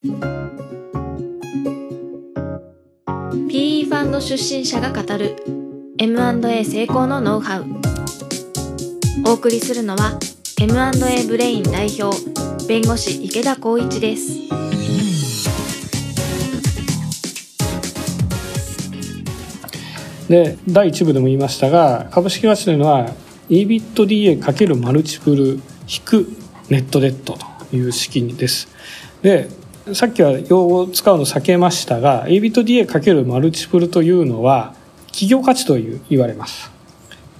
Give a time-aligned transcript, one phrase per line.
[0.00, 0.10] PE
[3.86, 5.34] ファンド出身者が語る
[5.98, 7.66] M&A 成功のノウハウ。
[9.26, 10.16] お送りするのは
[10.60, 12.16] M&A ブレイン代表
[12.68, 14.38] 弁護士池田光一です。
[20.28, 23.10] で第1部でも言いましたが株式会社というのは
[23.48, 25.44] EBITDA× マルチプル
[25.88, 26.28] 引く
[26.68, 28.68] ネットデットという式です。
[29.22, 29.57] で
[29.94, 34.74] さっきは用語を使うの避けましたが EBITDA× マルチプルというのは
[35.06, 36.70] 企業価値という言われます。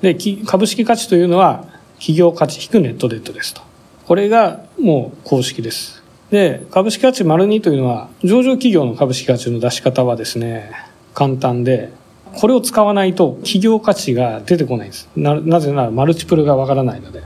[0.00, 1.64] で株式価値というのは
[1.94, 3.62] 企業価値引くネットデットですと。
[4.06, 6.02] これがもう公式です。
[6.30, 10.70] で株式価値丸2というのは上場企業の株式価値の出し方はですね
[11.14, 11.90] 簡単で
[12.34, 15.08] これを使わないと企業価値が出てこないんです。
[15.16, 17.22] ななぜならマルチプルがわからないので。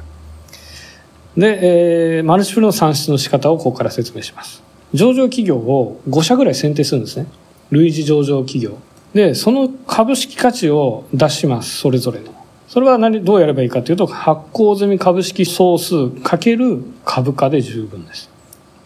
[1.36, 4.61] で、えー、マルチプルの算出の仕方をここから説明します。
[4.94, 7.26] 上場企業を5社ぐらい選定するんですね。
[7.70, 8.78] 類似上場企業。
[9.14, 12.32] でその株式価値を出しますそれぞれの。
[12.68, 18.30] それは何どうやればいいかというと発行済み株式総数かける株価で十分です。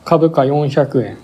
[0.05, 1.19] 株価400円。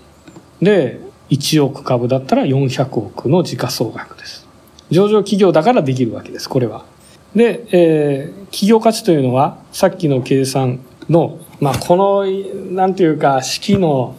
[0.61, 0.99] で
[1.29, 4.47] 1億株だったら400億の時価総額です。
[4.91, 6.85] 上場企業だからできるわけですこれは。
[7.35, 12.25] で、えー、企業価値というのはさっきの計算の、まあ、この
[12.71, 14.17] なんていうか式の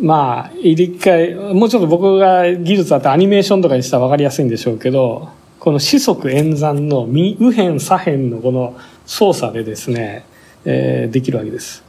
[0.00, 5.28] まあ一回もうちょっと僕が技術あってアニメーションとかにしたら分かりやすいんでしょうけど
[5.60, 10.24] この四則演算の右辺左辺のこの操作でですね、
[10.64, 11.84] えー、できるわけです。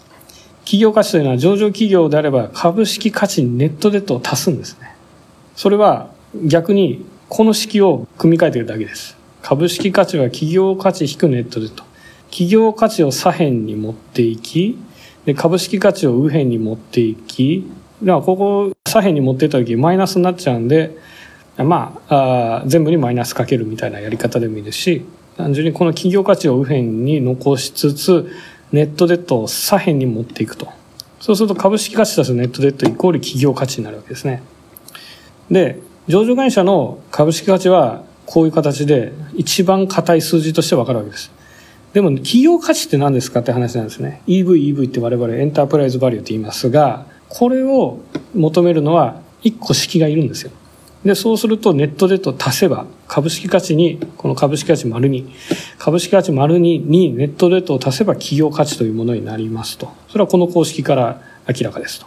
[0.62, 4.96] 企業価値というのは上場企業であれば株式価値にネットデットを足すんですね。
[5.56, 6.10] それは
[6.46, 9.16] 逆にこの式を組み替えているだけです。
[9.42, 11.84] 株式価値は企業価値引くネットデット
[12.30, 14.78] 企業価値を左辺に持っていき
[15.28, 17.70] で株式価値を右辺に持っていき
[18.02, 20.98] だからここ左辺に持っていった時マイナスになっちゃうんで
[21.58, 25.06] まああ全部にマイナスかけるみたいなやり方でもいいですし
[25.36, 28.32] 単純にこの企業価値を右辺に残しつつ
[28.72, 30.68] ネットデッドを左辺に持っていくと。
[31.20, 34.44] そうすると株式価値足すネットデッドイコール企業価値になるわけですね。
[35.52, 41.32] で上場会社の株式価値はこういう形で一番硬い数字としてわかるわけです。
[41.98, 44.22] でも企業価値って何ですかって話なんですね。
[44.28, 47.98] EV、EV って我々エンタープライズバリューって言いますがこれを
[48.36, 50.52] 求めるのは1個式がいるんですよ。
[51.04, 55.28] でそうするとネットデット足せば株式価値にこの株式価値丸2
[55.80, 59.92] 株式価値丸2にネットデットを足せば企業価値というものになりますと。
[60.08, 61.20] それはこの公式から
[61.50, 62.06] 明らかですと。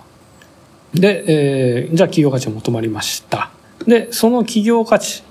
[0.95, 3.51] で、えー、じゃあ企業価値が求まりました。
[3.89, 5.25] でその企業価値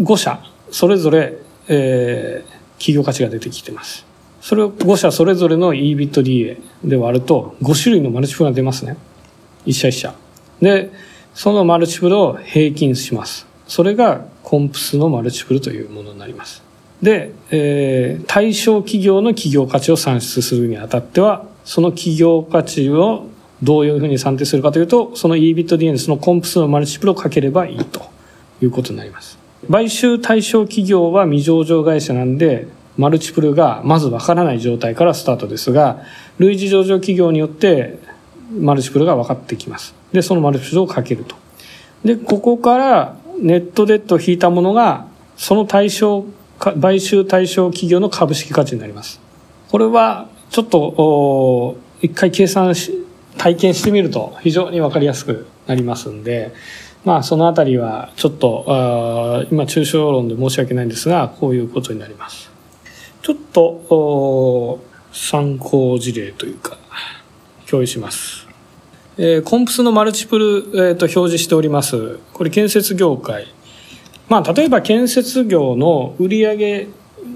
[0.00, 1.34] 5社それぞれ、
[1.68, 4.06] えー、企業価値が出てきてます。
[4.40, 8.96] それを5社それぞれの EBITDA で割ると5種類のマルチプルが出ますね。
[9.66, 10.14] 1社1社。
[10.60, 10.90] で
[11.34, 13.46] そのマルチプルを平均します。
[13.66, 16.62] それがコンプスのマルチプルというものになります。
[17.02, 23.26] で、えー、対象企業の企業価値を算出するにあたってはその企業価値を
[23.62, 28.02] どういうふうに算定するかというとその EBITDA にそのコンプスのマルチプルをかければいいと
[28.62, 29.38] いうことになります。
[29.70, 36.02] 買収対象企業は未上場会社なんでマルチプルがまずわからない状態からスタートですが
[36.38, 37.98] 類似上場企業によって
[38.58, 39.94] マルチプルが分かってきます。
[40.12, 41.36] でそのマルチプルをかけると。
[42.04, 45.06] でここからネットデッドを引いたものが
[45.36, 46.24] その対象
[46.58, 49.20] 買収対象企業の株式価値になります。
[49.70, 53.06] これはちょっと一回計算し
[53.36, 56.52] 体験してみると非常に分かりやすくなりますんで
[57.04, 58.64] まあそのあたりはちょっと
[59.50, 62.50] 今抽象論で申し訳ないんですがこういうことになります
[63.22, 64.80] ちょっと
[65.12, 66.76] 参考事例というか
[67.68, 68.46] 共有します。
[69.18, 72.18] えー、コンプスのマルチプル、えー、と表示しております。
[72.32, 73.52] これ建設業界。
[74.28, 76.86] まあ、例えば建設業の売上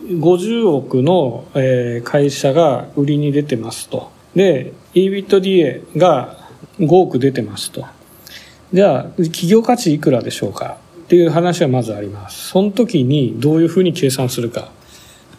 [0.08, 4.10] 50億の、えー、会社が売りに出てますと。
[4.34, 6.38] で、EBITDA が
[6.78, 7.84] 5億出てますと。
[8.72, 12.48] じゃあ、企業価値いくらでしょうかっていう話はまずあります。
[12.48, 14.70] その時にどういうふうに計算するか。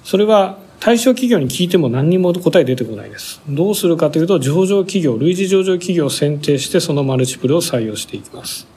[0.04, 3.42] それは対象企業に聞いても何にも答え出てこないです。
[3.48, 8.68] どうするかというと、上場企業、類似上場企業を選定して、そのマルチプルを採用していきます。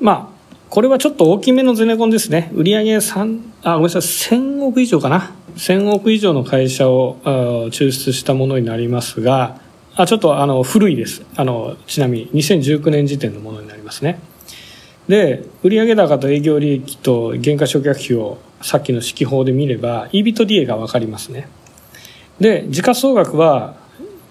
[0.00, 0.34] まあ、
[0.70, 2.50] これはちょっと大きめのゼネコンですね。
[2.54, 5.32] 売上3、あ、ごめんなさい、1000億以上かな。
[5.56, 9.60] 1000億以上の会社を抽出したものになりますが、
[9.96, 11.22] あ、ちょっとあの、古いです。
[11.36, 14.18] あの、ちなみに2019年時点のものになりますね。
[15.08, 21.48] で、売上高と営業利益と原価償却費をさっきの式法で見れば EBITDA が分かりますね
[22.40, 23.76] で時価総額は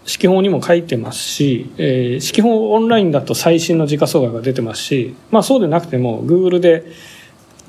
[0.05, 6.83] 式法にも書いてますし、えー、式法オンラインだと最新の時価総額が出てますし、まあそうでなくても Google で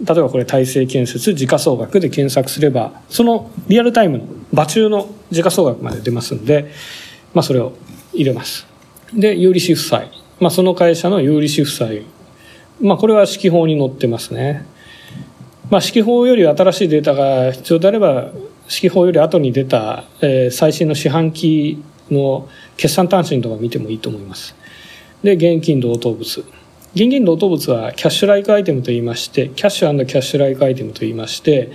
[0.02, 6.73] 例えばこれ体制建設時価総額で検索すればそのリアルタイムの場中の時価総額まで出ますんで、
[7.35, 7.75] まあ、それを
[8.14, 8.66] 入れます。
[9.12, 12.05] で有利子負債、まあ、その会社の有利子負債、
[12.81, 14.66] まあ、これは式法に載ってますね、
[15.70, 18.31] まあ、式法より新しいデータが必要であれば
[18.66, 24.55] 式法より後に出た、えー、最新の四半期の決算単身とか見てもいいと思います。
[25.22, 26.44] で現金同等物。
[26.94, 31.72] 現金同等物はキャッシュライクアイテムと言いまして、キャッシュキャッシュライクアイテムと言いまして、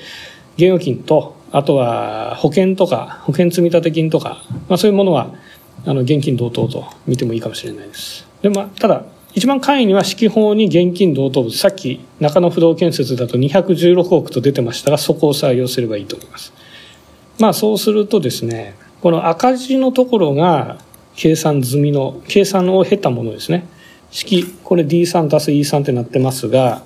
[0.56, 5.34] 現預金と、あとは保険とか、保険積立金とか、まあそういうものは、
[5.86, 8.28] あの、現金同等と見てもいいかもしれないです。
[8.42, 9.04] で、まあ、ただ、
[9.36, 16.54] 一番簡易には式法に現金同等物、さっき中野不動建設だと216億と出てましたが、そこを採用すればいいと思います。
[17.40, 20.78] まあそうするとですね、この赤字のところが
[21.16, 23.68] 計算済みの、計算を経たものですね。
[24.12, 26.82] 式、これ D3 足す E3 ってなってますが、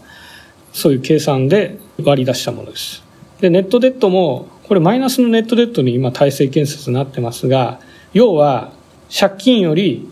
[0.74, 3.04] そういう計算で割り出したものです。
[3.40, 7.80] で、ネットデッドも、これマイナスのネットデッドに今体制建設になってますが、
[8.14, 8.72] 要は
[9.14, 10.10] 借金より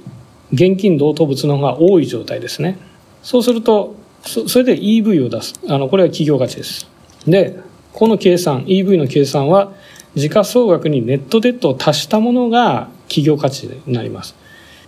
[0.53, 2.77] 現金同等物の方が多い状態ですね。
[3.23, 5.53] そうすると、それで EV を出す。
[5.67, 6.87] あの、これは企業価値です。
[7.25, 7.59] で、
[7.93, 9.71] この計算、EV の計算は、
[10.13, 14.35] 時価総額にネットデッドを足したものが企業価値になります。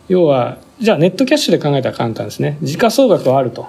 [0.09, 2.57] 要は、じゃあネットキャッシュで考えたら簡単ですね。
[2.61, 3.67] 時価総額はあると。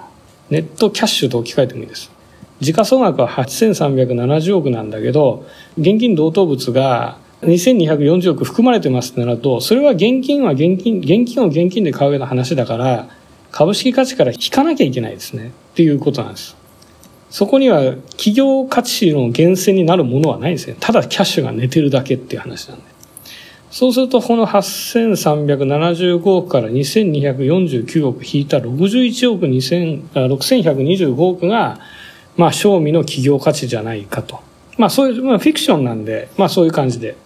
[0.49, 2.11] ネットキャッシュと置き換えてもいいです。
[2.59, 5.45] 時価総額は8370億なんだけど、
[5.77, 13.07] 現金同等物が2240億含まれてますってなると、それは現金は現金、現金を現金で買うような話だから、
[13.51, 15.47] 株式価値から引かなきゃいけないですね。
[15.47, 16.57] っていうことなんです。
[17.29, 17.81] そこには
[18.11, 20.77] 企業価値の源泉になるものはないんですね。
[20.79, 22.83] ただキャッシュが寝てるだけっていう話なんで。
[23.71, 31.79] そうすると、この8375億から2249億引いた61億6125億が、
[32.37, 34.39] まあ、賞味の企業価値じゃないかと。
[34.77, 37.17] まあ、そういう、まあ、フィクションなんで、まあ、そういう感じで。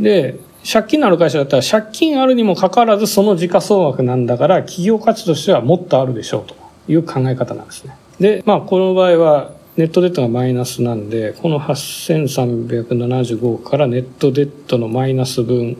[0.00, 0.38] で、
[0.70, 6.54] 借金のある会社だったら、借金あるにもかかわらず、その時価総額なんだから、企業価値としてはもっとあるでしょうと
[6.88, 7.96] いう考え方なんですね。
[8.20, 15.76] で、まあ、この場合は、ネットデッドがマイナスなんで、この8375億からネットデッドのマイナス分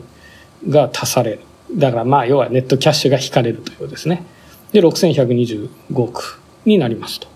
[0.67, 1.39] が足される。
[1.75, 4.23] だからまあ要はネットキャッシュが引かれるということですね。
[4.71, 7.27] で、6125億になりますと。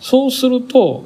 [0.00, 1.04] そうすると、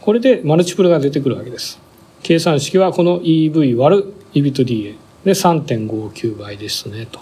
[0.00, 1.80] これでマルチプルが出てくるわけです。
[2.22, 7.20] 計算式はこの EV 割る EBITDA で3.59倍ですねと。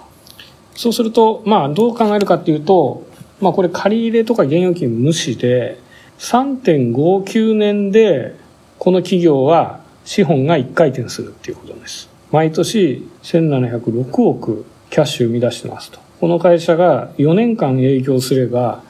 [0.74, 3.06] そうすると、まあどう考えるかっていうと、
[3.40, 5.78] まあこれ借り入れとか現預金無視で、
[6.18, 8.36] 3.59年で
[8.78, 12.08] この企業は資本が1回転するっていうことです。
[12.30, 16.00] 毎年1706億キャッシュ生み出してますと。
[16.20, 18.82] この会社が4年間営業すれば、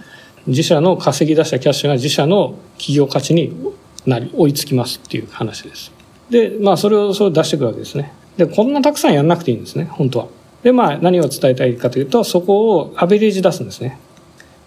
[0.46, 3.52] 自社の稼ぎ出したキャッシュが自社の企業価値に
[4.06, 5.92] なり、追いつきますっていう話です。
[6.32, 8.12] で、まあそれをそれ出してくるわけですね。
[8.37, 10.26] で、こんなたくさんやんなくていいんですね、本当は。
[10.62, 13.99] で、まあ何を伝えたいかというと、そこをアベレージ出すんですね。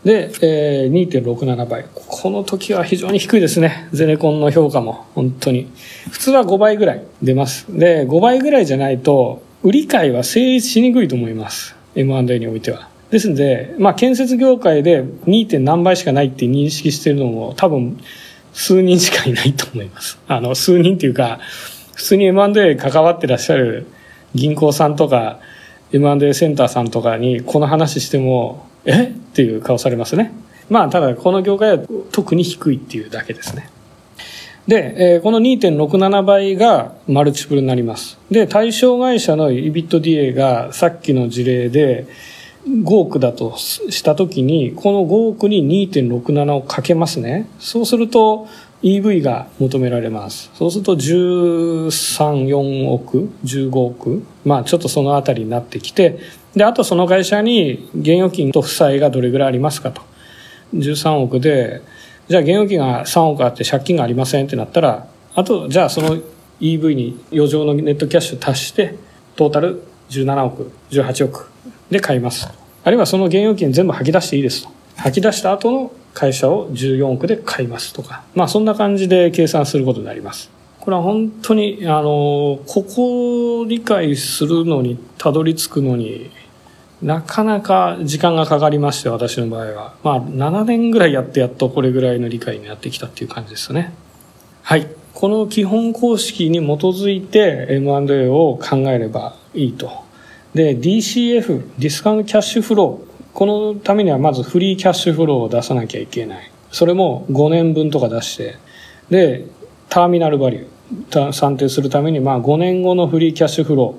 [0.06, 1.86] で、えー、2.67倍。
[1.96, 3.90] この時は非常に低いですね。
[3.92, 5.08] ゼネコンの評価も。
[5.16, 5.68] 本当に。
[6.12, 7.66] 普通は5倍ぐらい出ます。
[7.76, 11.76] で、5倍ぐらいじゃないと、売り買いは成立しにくいと思います。
[11.96, 12.88] M&A においては。
[13.10, 15.60] ですので、まあ、建設業界で 2.
[15.60, 18.00] 何倍しかないって認識してるのも多分
[18.56, 20.18] 数人しかいないと思います。
[20.28, 21.40] あの、数人っていうか、
[21.94, 23.86] 普通に M&A 関わってらっしゃる
[24.34, 25.40] 銀行さんとか、
[25.92, 29.04] M&A センターさんとかにこの話しても、え？
[29.04, 30.32] っていう顔されますね。
[30.70, 33.70] まあ、ただ、この業界は特に低いっていうだけですね。
[34.68, 38.18] で、えー、この2.67倍がマルチプルになります。
[38.32, 42.08] で、対象会社の EBITDA がさっきの事例で
[42.67, 47.48] 5億だとしたときに、この5億に2.67をかけますね。
[47.60, 48.48] そうすると
[48.81, 50.51] EV が求められます。
[50.55, 56.19] そうすると13、4億、15億、まあちょっとそのあたりになってきて、
[56.55, 60.01] で、あとその会社に現預金と負債がどれぐらいありますかと。
[60.74, 61.81] 13億で、
[62.27, 66.17] じゃあ現預金が3億あって借金がありませんってなったら、あと、じゃあその
[66.60, 68.95] EV に余剰のネットキャッシュ足して、
[69.36, 71.55] トータル17億、18億
[71.89, 72.48] で買います。
[72.84, 74.70] あるいはその現預金全部吐き出していいですと。
[74.98, 78.24] 吐き出した後の会社を14億で買いますとか。
[78.34, 80.50] まあそんな感じで計算することになります。
[80.86, 86.30] これは本当に、あの、ここを理解するのに、たどり着くのに、
[87.01, 89.96] なかなか時間がかかりまして、私の場合は。
[90.04, 93.94] まあ、7年ぐらいやってやっとこれぐらいの理解になってきたっていう感じですね。
[94.62, 94.88] はい。
[95.15, 100.05] この基本公式に基づいて M&A を考えればいいと。
[100.56, 103.24] で、DCF、ディスカウントキャッシュフロー。
[103.34, 106.50] このためにはまずフリーキャッシュフローを出さなきゃいけない。
[106.72, 108.56] それも5年分とか出して、
[109.10, 109.46] で、
[109.90, 113.96] ターミナルバリュー、算定するために、まあ5年後のフリーキャッシュフロ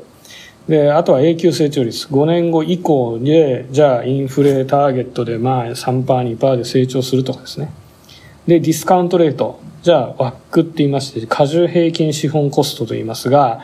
[0.66, 0.70] ー。
[0.70, 2.06] で、あとは永久成長率。
[2.06, 7.70] 5年後以降で、じゃあインフレターゲットでまあ3%、2%で成長するとかですね。
[8.46, 9.60] で、ディスカウントレート。
[9.82, 13.60] じゃあ、ワックって言いまして、過重平均資本コストと言いますが、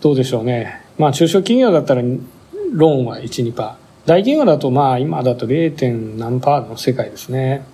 [0.00, 0.81] どうでしょうね。
[0.98, 3.54] まあ中小企業だったら、ローンは1、2%。
[4.04, 6.18] 大企業だとまあ今だと 0.
[6.18, 7.64] 何パーの世界ですね。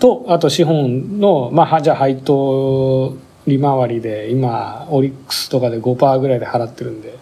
[0.00, 7.18] と、あと資本の、まあじゃあ配当利回りで今オリックスとかで5%ぐらいで払ってるんで、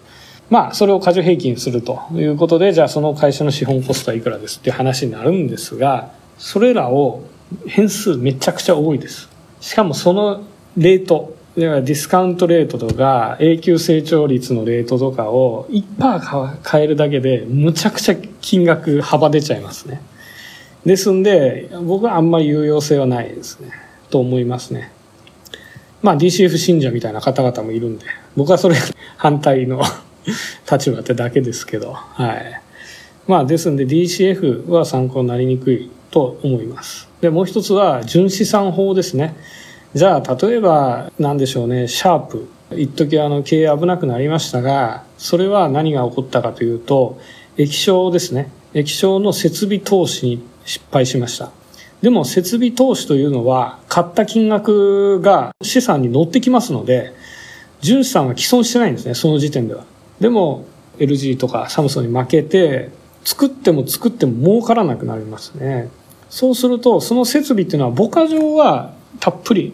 [0.50, 7.23] まあそれを過剰平均するということで、じゃあその会社の資本コストはいくらですっていう話になるんですが、それらを
[7.66, 9.28] 変数めちゃくちゃ多いです。
[9.61, 10.42] しかもその
[10.76, 20.01] レート、ディスカウントレートとか永久成長率のレートとかを1%変えるだけでむちゃくちゃ金額幅出ちゃいますね。
[20.87, 23.71] ですんで僕はあんまり有用性はないですね。
[24.09, 24.93] と思いますね。
[26.03, 28.77] まあ DCF 信者みたいな方々もいるんで僕はそれ
[29.19, 29.83] 反対の
[30.71, 31.93] 立場ってだけですけど。
[31.93, 32.63] はい。
[33.27, 37.09] まあですんで DCF は参考になりにくいと思います。
[37.21, 39.37] で、もう一つは純資産法ですね。
[39.95, 42.49] じゃあ、例えば、なんでしょうね、シャープ。
[42.75, 47.19] 一時あの、経営危なくなりましたが、それは何が起こったかというと、
[47.59, 48.51] 液晶ですね。
[48.73, 51.51] 液晶の設備投資に失敗しました。
[52.01, 57.13] でも設備投資というのは買った金額が資産に乗ってきますので、
[57.83, 59.85] 純資産は既存してないんですね、その時点では。
[60.21, 60.65] でも
[60.99, 62.91] LG とかサムソンに負けて、
[63.25, 65.91] 作っても作っても儲からなくなりますね。
[66.31, 69.73] そうすると、その設備っていうのは、母価上はたっぷり、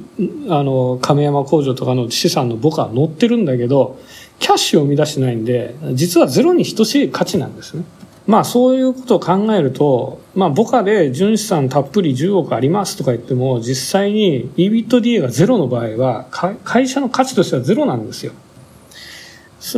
[0.49, 3.99] あの、亀山工場とかの資産の母価は載ってるんだけど、
[4.39, 7.85] キャッシュを生み出してないんで、実はゼロに等しい価値なんですね。
[8.27, 16.27] まあそういうことを考えると、まあ母価で純資産たっぷり10億ありますとか言っても、実際に EBITDA がゼロの場合は、
[16.63, 18.33] 会社の価値としてはゼロなんですよ。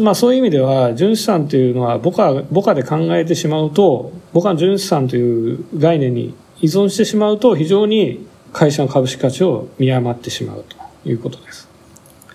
[0.02, 10.76] まあそういう意味では、純資産というのは母価、母価で考えてしまうと、母価純資産という概念に依存してしまうと非常に会社の株式価値を見誤ってしまうと
[11.08, 11.68] いうことです。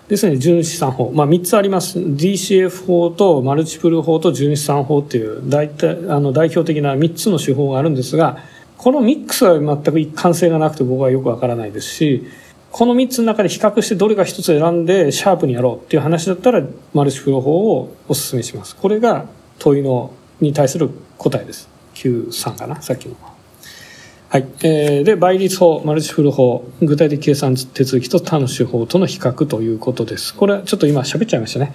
[0.08, 1.10] ですね、純資産法。
[1.12, 1.98] まあ、3つあります。
[1.98, 8.38] DCF 法とマルチプル法と純資産法っていう大体、あの、代表的な3つの手法があるんですが、
[8.78, 12.24] このミックスは全く一貫性がなくて僕はよくわからないですし、
[12.70, 16.62] この3つの中で比較してどれか1つ選んでシャープにやろうっていう話だったら、
[16.94, 18.76] マルチプル法をお勧めします。
[18.76, 19.26] これが
[19.58, 21.68] 問いのに対する答えです。
[21.94, 23.35] Q3 かな、さっきの。
[24.36, 24.46] はい。
[24.64, 30.34] えー、で、倍率法、マルチフル法、具体的計算手続きと他の手法との比較ということです。
[30.34, 31.72] これはちょっと今喋っちゃいましたね。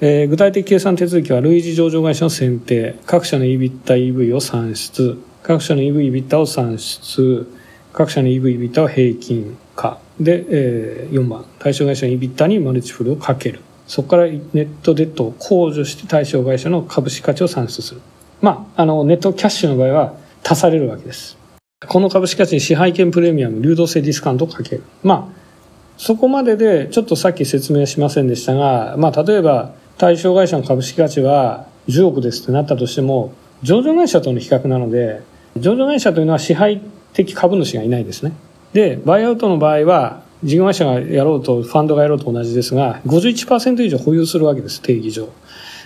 [0.00, 7.46] えー、具体的計算手続きは類似上場会社の選定、各社の EBITDA、EV を算出、各社の EV、EBITDA を算出、
[7.92, 9.98] 各社の EV、EBITDA を平均化。
[10.18, 13.60] で、えー、4番、対象会社の EBITDA にマルチフルをかける。
[13.86, 18.00] そこからネットデッドを控除して対象会社の株式価値を算出する。
[18.40, 21.35] まあ、あの、ネットキャッシュの場合は足されるわけです。
[21.84, 24.82] この株式価値に支配権プレミアム、流動性ディスカウントをかける。
[25.02, 25.40] まあ、
[25.98, 35.20] そこまでで、ちょっとさっき説明しませんでしたが、まあ、例えば、対象会社の株式価値は10億ですってなったとしても、上場会社との比較なので、
[35.58, 36.80] 上場会社というのは支配
[37.12, 38.32] 的株主がいないですね。
[38.72, 45.28] で、バイアウトの場合は、事業会社がやろうと、ファンドがやろうと同じですが、51%以上保有するわけです、定義上。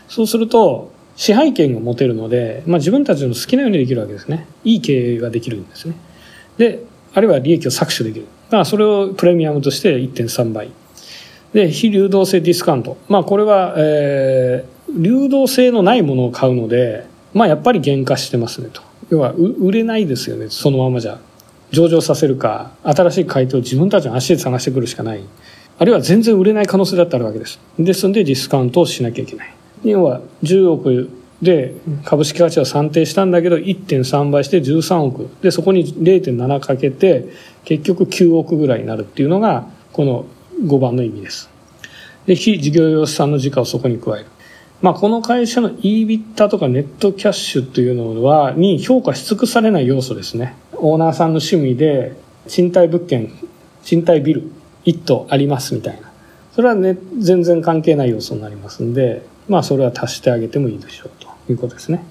[0.06, 4.46] そうすると、支配権が持てるので、まあ、自分たちの好きなようにできるわけですね。
[4.64, 5.94] いい経営ができるんですね。
[6.56, 8.26] で、あるいは利益を搾取できる。
[8.50, 10.70] まあ、それをプレミアムとして1.3倍。
[11.52, 12.96] で、非流動性ディスカウント。
[13.06, 18.80] まあ、これは、えー、流動性のないものを買うので、まあ、やっぱり減価してますねと。
[19.10, 21.18] 要は、売れないですよね、そのままじゃ。
[21.70, 25.20] 上場させるか、新しい買い手を自分たちの足で探してくるしかない。
[25.78, 27.60] あるいは全然売れない可能性だってあるわけです。
[27.78, 29.59] ですので、ディスカウントをしなきゃいけない。
[29.84, 31.10] 要は10億
[31.42, 37.28] で株式価値は算定したんだけど1.3倍して13億でそこに0.7かけて
[37.64, 40.26] 結局9億ぐらいになるっていうのがこの
[40.62, 41.48] 5番の意味です。
[42.26, 44.26] で非事業用資産の時価をそこに加える。
[44.82, 50.56] まあ、この会社の EBITDA とかネットキャッシュというのは、に評価し尽くされない要素ですね。
[50.72, 52.16] オーナーさんの趣味で、
[52.48, 53.30] 賃貸物件、
[53.82, 54.50] 賃貸ビル、
[54.86, 56.10] 1棟ありますみたいな。
[56.54, 62.04] それはね、全然関係ない要素になりますんで、まあそれは足してあげてもいいでしょうということですね。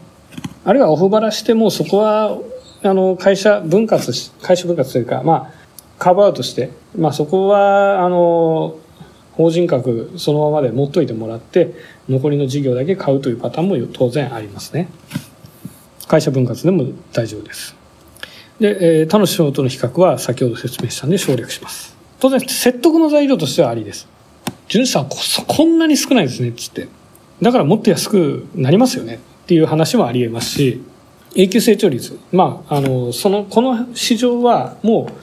[0.65, 2.37] あるいはオフバラしてもそこは、
[2.83, 5.51] あの、会社分割し、会社分割というか、まあ、
[5.97, 8.75] カバーアウトして、まあそこは、あの、
[9.33, 11.73] 法人格そのままで持っといてもらって、
[12.09, 14.89] 残りの事業だけ買うというパターンも当然ありますね。
[16.09, 17.73] 会社分割でも大丈夫です。
[18.59, 21.95] で、えー、他の仕事の比較は先ほど説明したんで省略します。
[22.19, 24.09] 当然説得の材料としてはありです。
[24.67, 25.15] 純資産こ
[25.47, 26.89] こんなに少ないですねつって。
[27.41, 29.17] だからもっと安くなりますよねっ
[29.47, 30.83] ていう話もあり得ますし
[31.35, 32.19] 永久成長率。
[32.31, 35.13] まああのそのこの市場はもう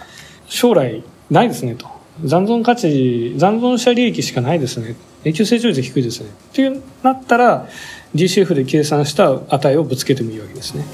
[0.46, 1.88] 将来ないですねと。
[2.24, 4.96] 残存価値残存者利益しかないですね。
[5.24, 6.30] 永久成長率低いですね。
[6.30, 7.68] っていうなったら
[8.14, 10.84] DCF で計算した値をぶつけてもいいわけですね。